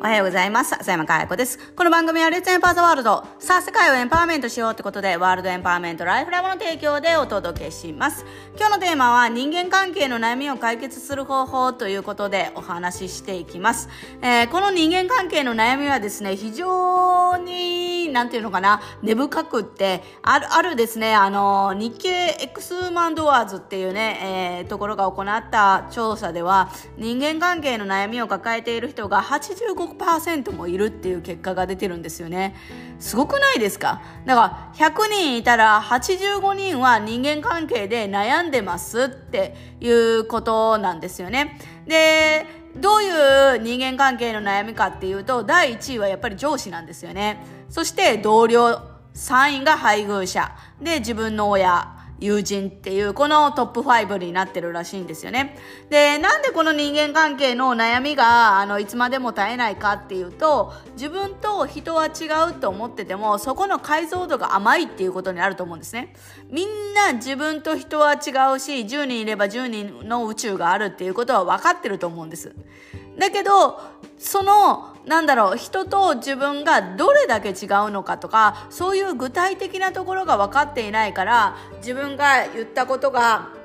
[0.00, 0.76] おはようございます。
[0.76, 1.58] 浅山かや子です。
[1.74, 3.24] この番組はレッツエンパーザワールド。
[3.40, 8.24] さあ、世界をエンパワーメントしようってことで、ワールドエンパワーメントライフラボの提供でお届けします。
[8.56, 13.88] 今日のテーマは人間関係の悩みを解決する方法ということでお話ししていきます。
[14.22, 32.54] えー、この人間関係の悩みはですね、非常に、なんていうのかな、根深くって、ある、あるですね、あの、日経 X マンドワーズっていうね、えー、ところが行った調査では、人間関係の悩みを抱えている人が85 15%もいるっていう結果が出てるんですよね。
[32.98, 34.02] すごくないですか？
[34.26, 41.58] だから100人いたら85人は人間関係で悩んでますっていうことなんですよね。
[41.86, 47.44] で、どういう人間関係の悩みかっていうと、第1位はやっぱり上司なんですよね。
[47.68, 48.80] そして同僚、
[49.14, 55.56] 3位が配偶者、で自分の親、友人っていう、このトップ5になってるらしいんですよね。
[55.90, 66.14] で、なんでこの人間関係の悩みが、あの、いつまでも絶えないかっていうと、自分と人は違うと思ってても、そこの解像度が甘いっていうことにあると思うんですね。
[66.50, 68.20] みんな自分と人は違う
[68.58, 72.54] し、10人いれば10人の宇宙があるっていうことは分かってると思うんです。
[73.18, 73.80] だけど、
[74.18, 83.57] その、なんだろう、人と自分がどれだけ違うのかとか、そういう具体的なところが分かっていないから、自分が言ったことが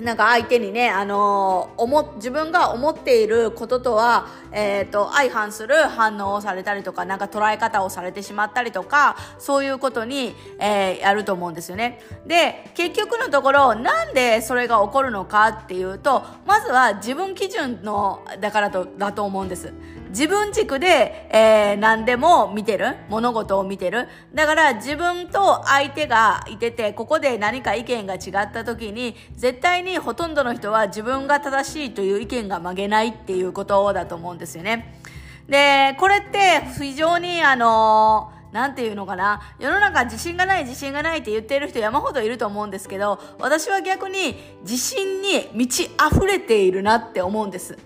[0.00, 12.00] なんか相手にね、あのー、思、自分が思っていることとは、えっ、ー、と、相反する反応をされたりとか、なんか捉え方をされてしまったりとか、そういうことに、えー、やると思うんですよね。
[12.26, 19.72] で、結局のところ、なんでそれが起こるのかっていうと、まずは自分基準の、だからと、だと思うんです。
[20.14, 22.94] 自分軸で、えー、何でも見てる。
[23.08, 24.06] 物事を見てる。
[24.32, 35.00] だから自分と相手がいてて、ここで何か意見が違った時に、絶対にほとんどの人は自分が正しいという意見が曲げないっていうことだと思うんですよね。
[35.48, 47.76] で、これって非常にあのなんていうのかな世の中自信がない自信がないって言ってる人山ほどいると思うんですけど私は逆に自信に満ち溢れているなって思うんです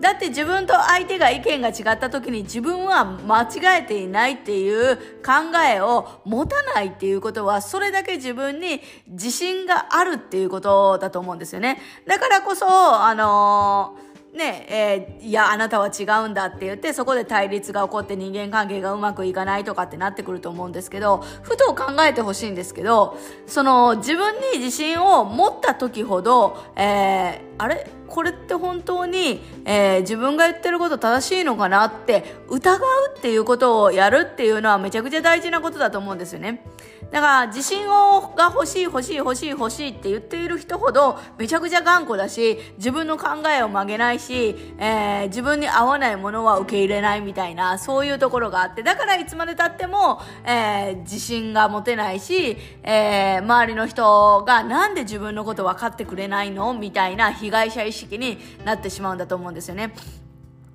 [0.00, 11.80] だって自分と相手が意見が違った時に自分は間違えていないっていう考えを持たないっていうことはそれだけ自分に自信があるっていうことだと思うんですよね。
[12.06, 23.16] だからこそ、あのーねえー、いやあなたは違うんだって言ってそこで対立が起こって人間関係がうまくいかないとかってなってくると思うんですけどふと考えてほしいんですけど
[23.46, 27.97] その自分に自信を持った時ほど、えー、あれ？
[28.08, 32.80] これって本当に、えー、自分が言ってること正しいのかなって疑う
[33.16, 36.64] っていうことをやるっていうのはめちゃくちゃ大事なことだと思うんですよね。
[37.10, 56.74] だから自信をが欲しい欲しい欲しい欲しいって言っている人ほどめちゃくちゃ頑固だし自分の考えを曲げないし、えー、自分に合わないものは受け入れないみたいなそういうところがあってだからいつまでたっても、えー、自信が持てないし、えー、周りの人がなんで自分のこと分かってくれないの？
[56.74, 59.94] みたいな被害者意識になってしまうんだと思うんですよね。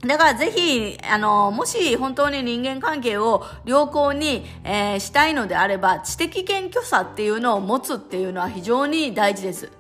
[0.06, 9.72] だからぜひ、あの、もし本当に人間関係を良好に、えー、したいのであれば、知的謙虚さっていうのを持つっていうのは非常に大事です。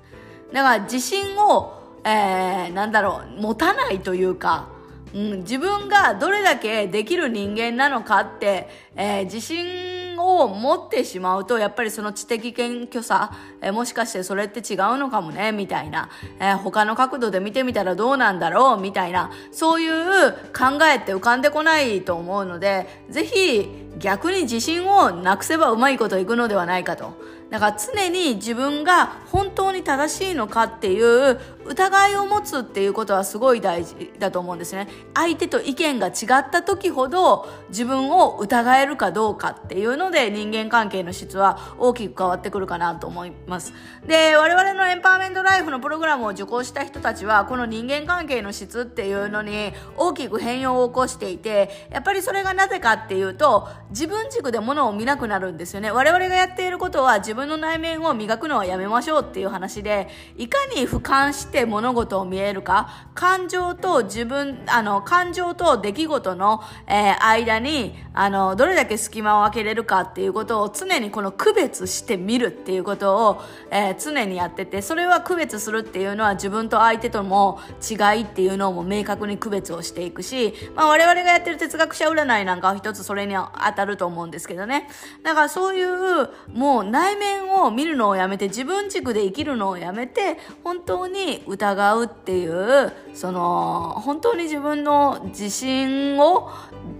[0.53, 1.73] だから自信を、
[2.06, 4.67] えー、なんだろう、持たないというか、
[5.13, 13.31] うん、自分がどれだけできる人間なのかって、えー、自信を持ってしまうと、やっぱりその知的謙虚さ、
[13.62, 16.09] えー、もしかしてそれって違うのかもね、みたいな、
[16.40, 23.69] えー、他の角度で見てみたらどうなんだろう、みたいな、そういう考えって浮かんでこないと思うので、ぜひ
[24.00, 27.13] 逆に自信をなくせばうまいこといくのではないかと。
[27.53, 34.88] だから常に自分が本当に正しいのかっていう疑いを持つっていうことはすごい大事だと思うんですね。
[35.13, 43.74] 相手と意見が違った時ほど自分を疑えるかどうかっていうので人間関係の質は大きく変わってくるかなと思います。
[44.06, 55.92] で、我々のエンパワーメントライフのプログラムを受講した人たちはこの人間関係の質っていうのに大きく変容を起こしていて、やっぱりそれがなぜかっていうと自分軸で物を見なくなるんですよね。
[55.92, 73.41] 我々がやっていることは自分の内面を磨くのはやめましょうっていう話で、いかに俯瞰して物事を見えるか、感情と自分、あの、感情と出来事の、えー、間に、あの、どれだけ隙間を空けれるかっていうことを常にこの区別してみるっていうことを、
[73.71, 84.89] えー、常にやってて、それは区別するっていうのは自分と相手とも違いっていうのも明確に区別をしていくし、まあ我々がやってる哲学者占いなんかは一つそれに当たると思うんですけどね。
[85.23, 96.50] だからそういう、もう内面を見るのをやめて、自分軸で生きるのをやめて、本当に疑うっていうその本当に自分の自信を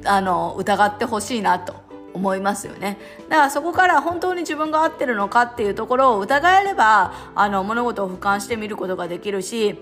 [0.06, 1.76] あの疑ってほしいなと
[2.14, 2.98] 思いますよね
[3.30, 9.78] だからそこから本当に自分が合ってるのかっていうところを疑えればあの物事を俯瞰してみることができるし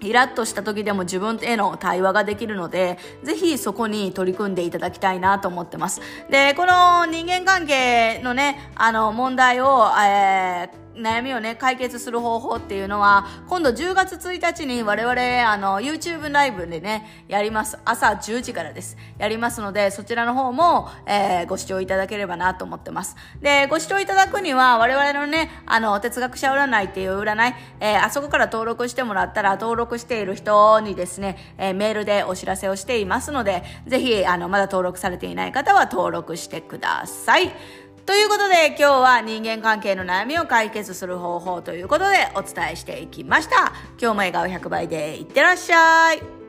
[0.00, 6.00] イラッとした時でも自分への対話ができるので、ぜひそこに取り組んでいただきたいなと思ってます。
[6.30, 17.78] で、この人間関係のね、あの問題を、えー悩みをね、解決する方法っていうのは、今度10月1日に我々、あの、YouTube ライブでね、やります。
[17.84, 18.96] 朝10時からです。
[19.18, 23.16] やりますので、そちらの方も、えー、ご視聴いただければなと思ってます。
[23.40, 37.85] で、ご視聴いただくには、我々のね、あの、哲学者占いっていう占い、えー、あそこから登録してもらったら、登録している人にですね、えー、メールでお知らせをしていますので、ぜひ、あの、まだ登録されていない方は登録してください。
[38.06, 43.72] ということで今日は人間関係の悩みを解決する方法ということでお伝えしていきました。
[44.00, 46.45] 今日も笑顔100倍でいってらっしゃい。